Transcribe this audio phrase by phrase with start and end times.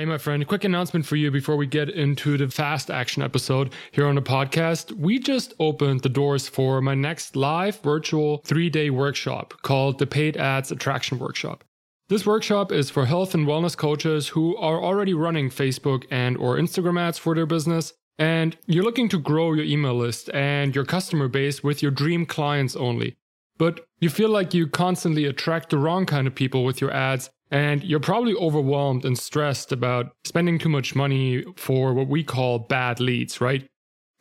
[0.00, 3.74] Hey, my friend, quick announcement for you before we get into the fast action episode
[3.92, 4.92] here on the podcast.
[4.92, 10.06] We just opened the doors for my next live virtual three day workshop called the
[10.06, 11.64] Paid Ads Attraction Workshop.
[12.08, 16.56] This workshop is for health and wellness coaches who are already running Facebook and or
[16.56, 20.86] Instagram ads for their business and you're looking to grow your email list and your
[20.86, 23.18] customer base with your dream clients only.
[23.58, 27.28] But you feel like you constantly attract the wrong kind of people with your ads
[27.50, 32.60] and you're probably overwhelmed and stressed about spending too much money for what we call
[32.60, 33.66] bad leads, right?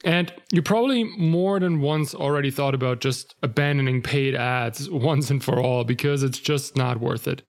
[0.03, 5.43] And you probably more than once already thought about just abandoning paid ads once and
[5.43, 7.43] for all because it's just not worth it.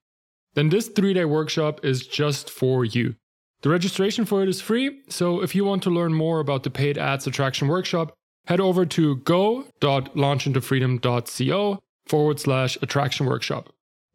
[0.54, 3.14] Then this three day workshop is just for you.
[3.62, 6.70] The registration for it is free, so if you want to learn more about the
[6.70, 8.14] paid ads attraction workshop,
[8.46, 13.68] head over to go.launchintofreedom.co forward slash attraction workshop.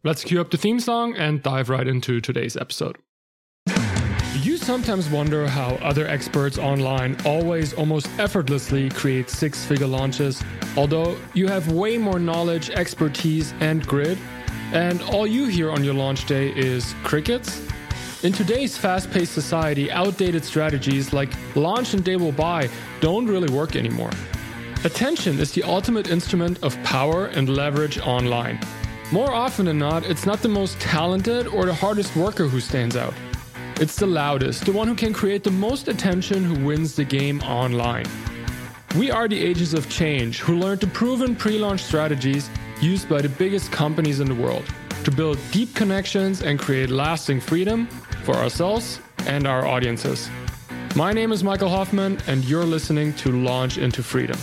[0.06, 3.00] Let's cue up the theme song and dive right into today's episode.
[4.44, 10.44] You sometimes wonder how other experts online always almost effortlessly create six figure launches,
[10.78, 14.20] although you have way more knowledge, expertise, and grit,
[14.74, 17.68] and all you hear on your launch day is crickets?
[18.24, 23.52] In today's fast paced society, outdated strategies like launch and they will buy don't really
[23.52, 24.12] work anymore.
[24.84, 28.60] Attention is the ultimate instrument of power and leverage online.
[29.12, 32.96] More often than not, it's not the most talented or the hardest worker who stands
[32.96, 33.14] out.
[33.80, 37.40] It's the loudest, the one who can create the most attention who wins the game
[37.42, 38.08] online.
[38.98, 42.50] We are the agents of change who learned the proven pre launch strategies
[42.82, 44.66] used by the biggest companies in the world
[45.04, 47.86] to build deep connections and create lasting freedom
[48.24, 50.30] for ourselves and our audiences.
[50.96, 54.38] My name is Michael Hoffman, and you're listening to Launch into Freedom.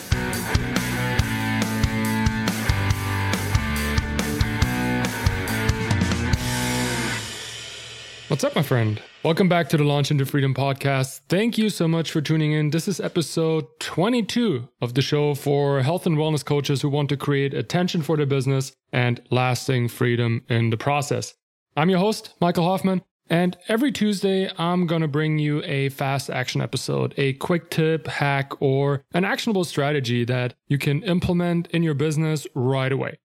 [8.43, 9.01] What's up, my friend?
[9.23, 11.21] Welcome back to the Launch into Freedom podcast.
[11.29, 12.71] Thank you so much for tuning in.
[12.71, 17.17] This is episode 22 of the show for health and wellness coaches who want to
[17.17, 21.35] create attention for their business and lasting freedom in the process.
[21.77, 26.29] I'm your host, Michael Hoffman, and every Tuesday, I'm going to bring you a fast
[26.29, 31.85] action episode, a quick tip, hack, or an actionable strategy that you can implement in
[31.85, 33.21] your business right away.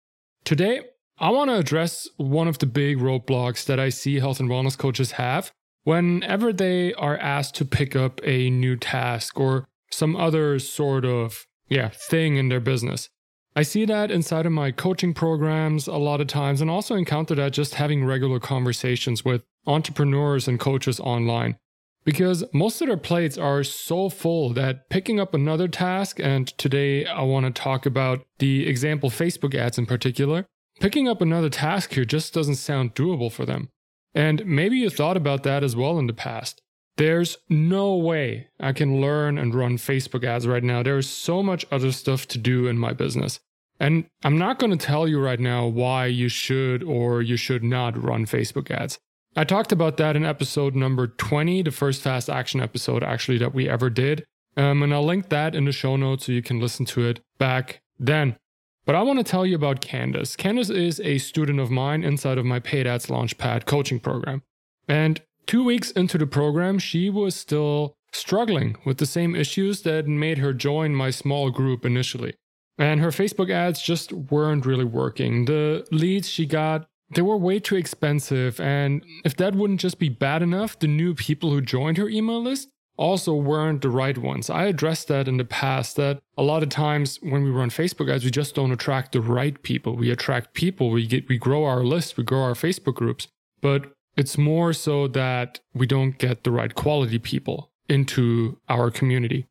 [0.45, 0.81] Today,
[1.19, 4.77] I want to address one of the big roadblocks that I see health and wellness
[4.77, 5.53] coaches have
[5.85, 11.47] whenever they are asked to pick up a new task or some other sort of
[11.69, 13.09] yeah, thing in their business.
[13.55, 17.37] I see that inside of my coaching programs a lot of times and also encounter
[17.37, 21.57] that just having regular conversations with entrepreneurs and coaches online.
[22.05, 27.07] Because most of their plates are so full that picking up another task, and today
[27.07, 30.47] I want to talk about the example Facebook ads in particular,
[30.81, 33.69] Picking up another task here just doesn't sound doable for them.
[34.15, 36.61] And maybe you thought about that as well in the past.
[36.97, 40.83] There's no way I can learn and run Facebook ads right now.
[40.83, 43.41] There's so much other stuff to do in my business.
[43.81, 47.65] And I'm not going to tell you right now why you should or you should
[47.65, 48.99] not run Facebook ads.
[49.37, 53.53] I talked about that in episode number 20, the first fast action episode actually that
[53.53, 54.25] we ever did.
[54.57, 57.21] Um, and I'll link that in the show notes so you can listen to it
[57.39, 58.37] back then.
[58.85, 60.37] But I want to tell you about Candace.
[60.37, 64.43] Candace is a student of mine inside of my Paid Ads Launchpad coaching program.
[64.87, 70.07] And two weeks into the program, she was still struggling with the same issues that
[70.07, 72.35] made her join my small group initially.
[72.77, 75.47] And her Facebook ads just weren't really working.
[75.47, 78.61] The leads she got, they were way too expensive.
[78.61, 82.43] And if that wouldn't just be bad enough, the new people who joined her email
[82.43, 84.49] list, also weren't the right ones.
[84.49, 88.13] I addressed that in the past that a lot of times when we run Facebook
[88.13, 89.97] ads, we just don't attract the right people.
[89.97, 93.29] We attract people, we get we grow our list, we grow our Facebook groups,
[93.61, 99.47] but it's more so that we don't get the right quality people into our community.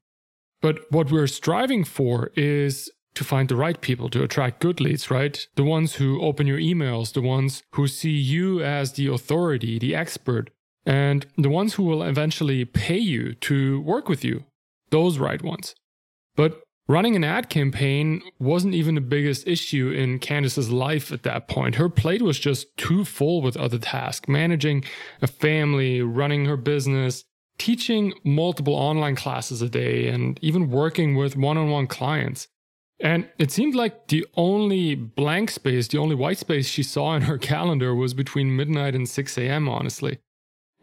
[0.61, 5.11] But what we're striving for is to find the right people to attract good leads,
[5.11, 5.45] right?
[5.55, 9.93] The ones who open your emails, the ones who see you as the authority, the
[9.93, 10.49] expert,
[10.85, 14.45] and the ones who will eventually pay you to work with you,
[14.89, 15.75] those right ones.
[16.35, 21.47] But running an ad campaign wasn't even the biggest issue in Candace's life at that
[21.47, 21.75] point.
[21.75, 24.83] Her plate was just too full with other tasks, managing
[25.21, 27.23] a family, running her business,
[27.57, 32.47] teaching multiple online classes a day, and even working with one on one clients.
[32.99, 37.23] And it seemed like the only blank space, the only white space she saw in
[37.23, 40.19] her calendar was between midnight and 6 a.m., honestly.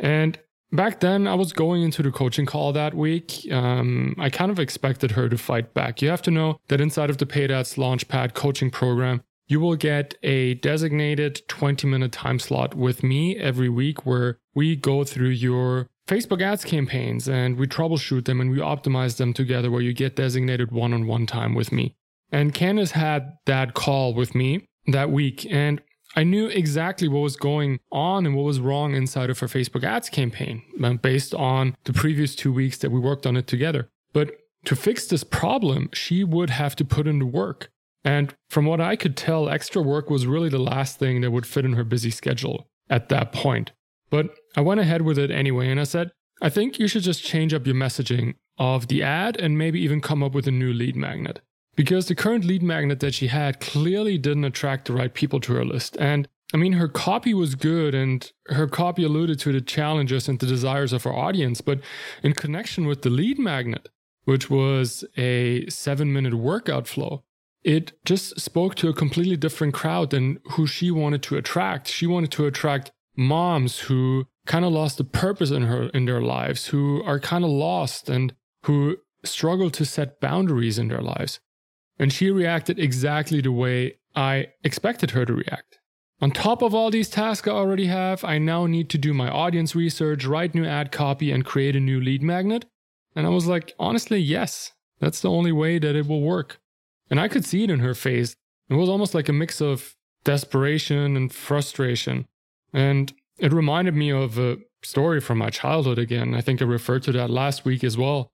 [0.00, 0.38] And
[0.72, 3.46] back then, I was going into the coaching call that week.
[3.52, 6.02] Um, I kind of expected her to fight back.
[6.02, 9.76] You have to know that inside of the Paid Ads Launchpad coaching program, you will
[9.76, 15.28] get a designated 20 minute time slot with me every week where we go through
[15.28, 19.92] your Facebook ads campaigns and we troubleshoot them and we optimize them together where you
[19.92, 21.94] get designated one on one time with me.
[22.32, 25.46] And Candace had that call with me that week.
[25.50, 25.80] And
[26.16, 29.84] I knew exactly what was going on and what was wrong inside of her Facebook
[29.84, 33.88] ads campaign uh, based on the previous two weeks that we worked on it together.
[34.12, 34.32] But
[34.64, 37.70] to fix this problem, she would have to put in the work.
[38.04, 41.46] And from what I could tell, extra work was really the last thing that would
[41.46, 43.72] fit in her busy schedule at that point.
[44.10, 46.10] But I went ahead with it anyway and I said,
[46.42, 50.00] I think you should just change up your messaging of the ad and maybe even
[50.00, 51.40] come up with a new lead magnet
[51.76, 55.54] because the current lead magnet that she had clearly didn't attract the right people to
[55.54, 55.96] her list.
[55.98, 60.38] And I mean, her copy was good and her copy alluded to the challenges and
[60.38, 61.80] the desires of her audience, but
[62.22, 63.88] in connection with the lead magnet,
[64.24, 67.22] which was a seven minute workout flow,
[67.62, 71.88] it just spoke to a completely different crowd than who she wanted to attract.
[71.88, 76.22] She wanted to attract moms who kind of lost the purpose in her in their
[76.22, 78.34] lives, who are kind of lost and
[78.64, 81.38] who struggle to set boundaries in their lives.
[82.00, 85.78] And she reacted exactly the way I expected her to react.
[86.22, 89.28] On top of all these tasks I already have, I now need to do my
[89.28, 92.64] audience research, write new ad copy, and create a new lead magnet.
[93.14, 96.58] And I was like, honestly, yes, that's the only way that it will work.
[97.10, 98.34] And I could see it in her face.
[98.70, 99.94] It was almost like a mix of
[100.24, 102.26] desperation and frustration.
[102.72, 106.34] And it reminded me of a story from my childhood again.
[106.34, 108.30] I think I referred to that last week as well.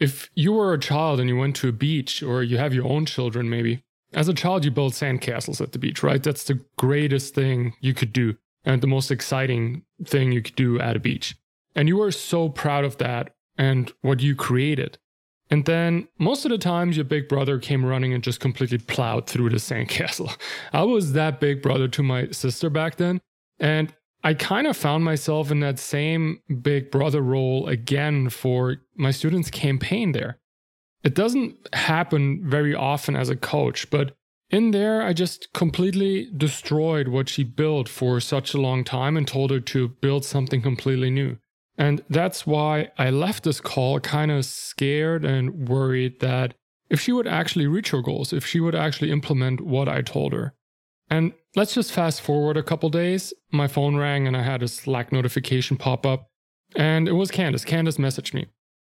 [0.00, 2.86] If you were a child and you went to a beach, or you have your
[2.86, 3.82] own children maybe,
[4.12, 6.22] as a child you build sandcastles at the beach, right?
[6.22, 10.80] That's the greatest thing you could do and the most exciting thing you could do
[10.80, 11.36] at a beach.
[11.74, 14.98] And you were so proud of that and what you created.
[15.50, 19.26] And then most of the times your big brother came running and just completely plowed
[19.26, 20.36] through the sandcastle.
[20.72, 23.20] I was that big brother to my sister back then.
[23.60, 23.94] And
[24.24, 29.50] I kind of found myself in that same big brother role again for my students'
[29.50, 30.38] campaign there.
[31.02, 34.16] It doesn't happen very often as a coach, but
[34.48, 39.28] in there, I just completely destroyed what she built for such a long time and
[39.28, 41.36] told her to build something completely new.
[41.76, 46.54] And that's why I left this call kind of scared and worried that
[46.88, 50.32] if she would actually reach her goals, if she would actually implement what I told
[50.32, 50.54] her.
[51.10, 53.32] And let's just fast forward a couple days.
[53.52, 56.28] My phone rang and I had a Slack notification pop up.
[56.76, 57.64] And it was Candace.
[57.64, 58.46] Candace messaged me.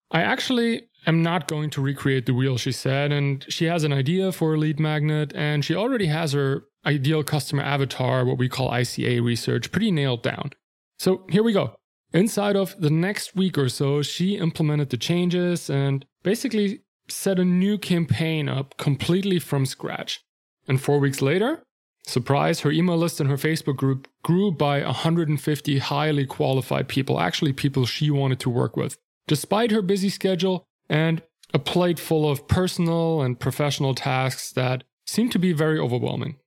[0.09, 3.11] I actually am not going to recreate the wheel, she said.
[3.11, 5.31] And she has an idea for a lead magnet.
[5.35, 10.23] And she already has her ideal customer avatar, what we call ICA research, pretty nailed
[10.23, 10.51] down.
[10.97, 11.75] So here we go.
[12.13, 17.45] Inside of the next week or so, she implemented the changes and basically set a
[17.45, 20.21] new campaign up completely from scratch.
[20.67, 21.63] And four weeks later,
[22.07, 27.51] Surprise, her email list and her Facebook group grew by 150 highly qualified people, actually,
[27.51, 28.97] people she wanted to work with.
[29.27, 31.21] Despite her busy schedule and
[31.53, 36.37] a plate full of personal and professional tasks that seemed to be very overwhelming.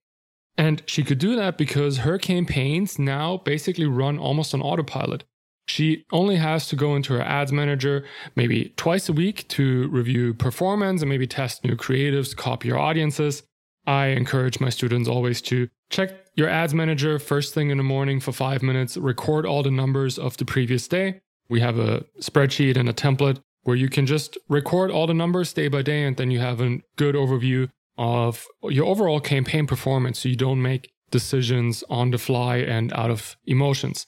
[0.57, 5.25] And she could do that because her campaigns now basically run almost on autopilot.
[5.67, 8.03] She only has to go into her ads manager
[8.35, 13.43] maybe twice a week to review performance and maybe test new creatives, copy your audiences.
[13.85, 18.19] I encourage my students always to check your ads manager first thing in the morning
[18.19, 21.21] for five minutes, record all the numbers of the previous day.
[21.49, 25.53] We have a spreadsheet and a template where you can just record all the numbers
[25.53, 30.19] day by day, and then you have a good overview of your overall campaign performance
[30.19, 34.07] so you don't make decisions on the fly and out of emotions.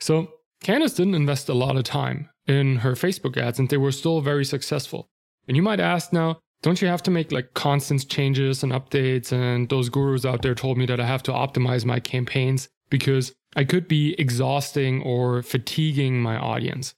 [0.00, 3.92] So, Candace didn't invest a lot of time in her Facebook ads, and they were
[3.92, 5.08] still very successful.
[5.48, 9.32] And you might ask now, don't you have to make like constant changes and updates?
[9.32, 13.34] And those gurus out there told me that I have to optimize my campaigns because
[13.56, 16.94] I could be exhausting or fatiguing my audience.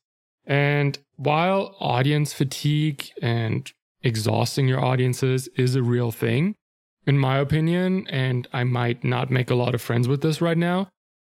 [0.47, 6.54] And while audience fatigue and exhausting your audiences is a real thing,
[7.06, 10.59] in my opinion, and I might not make a lot of friends with this right
[10.59, 10.88] now,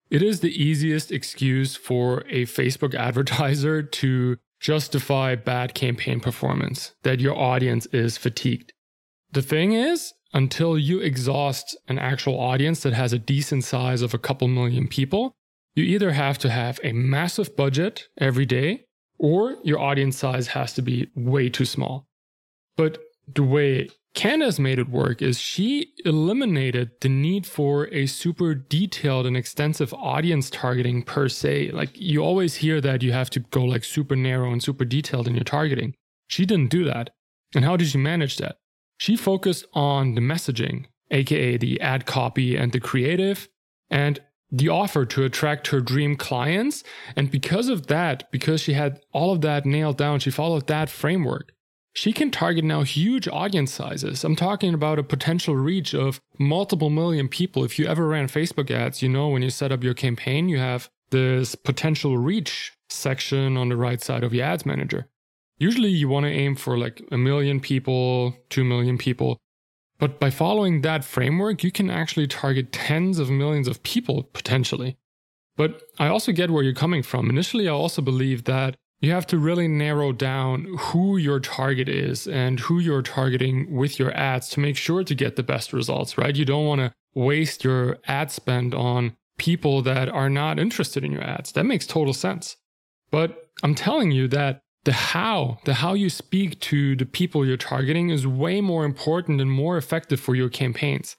[0.08, 7.20] it is the easiest excuse for a Facebook advertiser to justify bad campaign performance, that
[7.20, 8.72] your audience is fatigued.
[9.32, 14.14] The thing is, until you exhaust an actual audience that has a decent size of
[14.14, 15.32] a couple million people,
[15.74, 18.84] you either have to have a massive budget every day
[19.18, 22.06] or your audience size has to be way too small.
[22.76, 22.98] But
[23.32, 29.24] the way Candace made it work is she eliminated the need for a super detailed
[29.24, 31.70] and extensive audience targeting per se.
[31.70, 35.28] Like you always hear that you have to go like super narrow and super detailed
[35.28, 35.94] in your targeting.
[36.26, 37.10] She didn't do that.
[37.54, 38.56] And how did she manage that?
[38.98, 43.48] She focused on the messaging, aka the ad copy and the creative.
[43.90, 44.20] And
[44.52, 46.82] the offer to attract her dream clients.
[47.14, 50.90] And because of that, because she had all of that nailed down, she followed that
[50.90, 51.52] framework.
[51.92, 54.22] She can target now huge audience sizes.
[54.22, 57.64] I'm talking about a potential reach of multiple million people.
[57.64, 60.58] If you ever ran Facebook ads, you know when you set up your campaign, you
[60.58, 65.08] have this potential reach section on the right side of your ads manager.
[65.58, 69.38] Usually you want to aim for like a million people, 2 million people.
[69.98, 74.96] But by following that framework, you can actually target tens of millions of people potentially.
[75.56, 77.28] But I also get where you're coming from.
[77.28, 82.26] Initially, I also believe that you have to really narrow down who your target is
[82.26, 86.18] and who you're targeting with your ads to make sure to get the best results,
[86.18, 86.36] right?
[86.36, 91.12] You don't want to waste your ad spend on people that are not interested in
[91.12, 91.52] your ads.
[91.52, 92.56] That makes total sense.
[93.10, 97.56] But I'm telling you that the how, the how you speak to the people you're
[97.56, 101.16] targeting is way more important and more effective for your campaigns.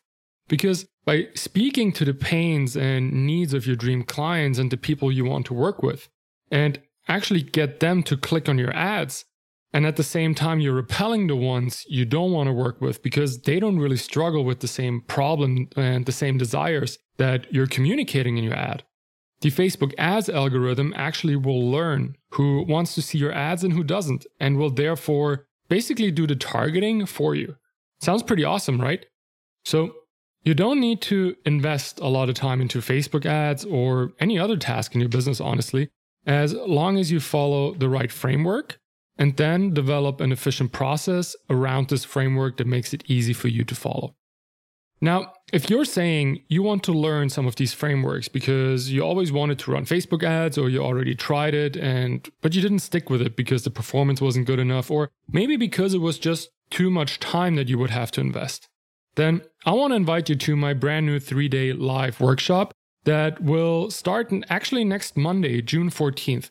[0.48, 5.12] Because by speaking to the pains and needs of your dream clients and the people
[5.12, 6.10] you want to work with,
[6.52, 6.80] and
[7.12, 9.26] actually get them to click on your ads.
[9.74, 13.02] And at the same time, you're repelling the ones you don't want to work with
[13.02, 17.68] because they don't really struggle with the same problem and the same desires that you're
[17.68, 18.84] communicating in your ad.
[19.42, 23.84] The Facebook ads algorithm actually will learn who wants to see your ads and who
[23.84, 27.56] doesn't, and will therefore basically do the targeting for you.
[28.02, 29.06] Sounds pretty awesome, right?
[29.64, 29.96] So,
[30.44, 34.58] you don't need to invest a lot of time into Facebook ads or any other
[34.58, 35.90] task in your business, honestly
[36.26, 38.78] as long as you follow the right framework
[39.18, 43.64] and then develop an efficient process around this framework that makes it easy for you
[43.64, 44.16] to follow.
[45.04, 49.32] Now, if you're saying you want to learn some of these frameworks because you always
[49.32, 53.10] wanted to run Facebook ads or you already tried it and but you didn't stick
[53.10, 56.92] with it because the performance wasn't good enough or maybe because it was just too
[56.92, 58.68] much time that you would have to invest,
[59.16, 62.72] then I want to invite you to my brand new 3-day live workshop
[63.04, 66.50] that will start actually next Monday, June 14th.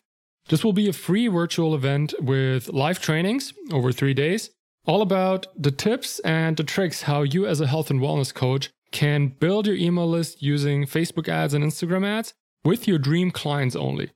[0.49, 4.51] This will be a free virtual event with live trainings over three days,
[4.85, 8.71] all about the tips and the tricks how you, as a health and wellness coach,
[8.91, 13.77] can build your email list using Facebook ads and Instagram ads with your dream clients
[13.77, 14.11] only.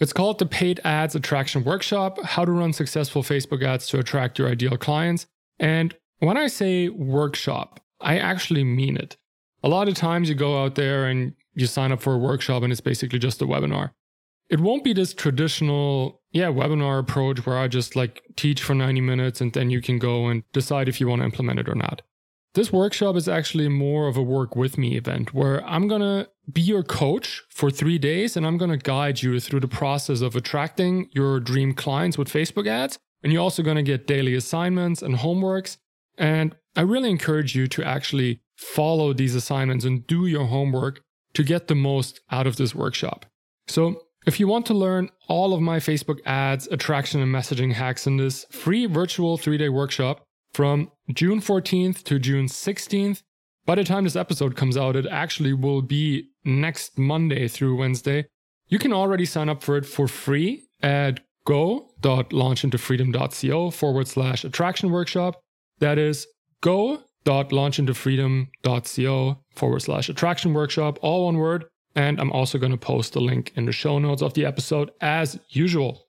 [0.00, 4.38] It's called the Paid Ads Attraction Workshop How to Run Successful Facebook Ads to Attract
[4.38, 5.26] Your Ideal Clients.
[5.58, 9.16] And when I say workshop, I actually mean it.
[9.64, 12.62] A lot of times you go out there and you sign up for a workshop
[12.62, 13.90] and it's basically just a webinar.
[14.48, 19.00] It won't be this traditional, yeah, webinar approach where I just like teach for 90
[19.00, 21.74] minutes and then you can go and decide if you want to implement it or
[21.74, 22.02] not.
[22.54, 26.28] This workshop is actually more of a work with me event where I'm going to
[26.50, 30.22] be your coach for three days and I'm going to guide you through the process
[30.22, 32.98] of attracting your dream clients with Facebook ads.
[33.22, 35.76] And you're also going to get daily assignments and homeworks.
[36.16, 41.02] And I really encourage you to actually follow these assignments and do your homework
[41.38, 43.24] to get the most out of this workshop.
[43.68, 48.08] So, if you want to learn all of my Facebook ads, attraction, and messaging hacks
[48.08, 53.22] in this free virtual three day workshop from June 14th to June 16th,
[53.66, 58.26] by the time this episode comes out, it actually will be next Monday through Wednesday.
[58.66, 65.40] You can already sign up for it for free at go.launchintofreedom.co forward slash attraction workshop.
[65.78, 66.26] That is
[66.62, 71.66] go www.launchintofreedom.co forward slash attraction workshop, all one word.
[71.94, 74.90] And I'm also going to post the link in the show notes of the episode
[75.00, 76.06] as usual.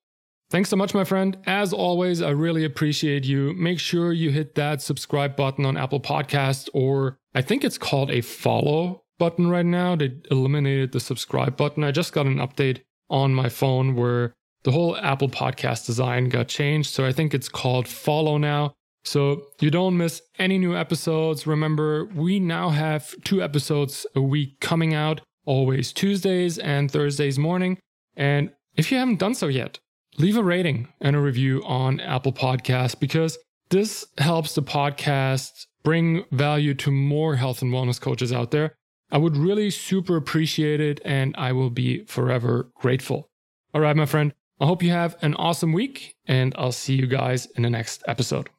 [0.49, 1.37] Thanks so much, my friend.
[1.45, 3.53] As always, I really appreciate you.
[3.53, 8.11] Make sure you hit that subscribe button on Apple Podcasts, or I think it's called
[8.11, 9.95] a follow button right now.
[9.95, 11.83] They eliminated the subscribe button.
[11.83, 14.33] I just got an update on my phone where
[14.63, 16.93] the whole Apple Podcast design got changed.
[16.93, 18.73] So I think it's called follow now.
[19.03, 21.47] So you don't miss any new episodes.
[21.47, 27.79] Remember, we now have two episodes a week coming out, always Tuesdays and Thursdays morning.
[28.15, 29.79] And if you haven't done so yet,
[30.17, 33.37] leave a rating and a review on Apple Podcasts because
[33.69, 38.75] this helps the podcast bring value to more health and wellness coaches out there.
[39.11, 43.29] I would really super appreciate it and I will be forever grateful.
[43.73, 47.07] All right, my friend, I hope you have an awesome week and I'll see you
[47.07, 48.49] guys in the next episode.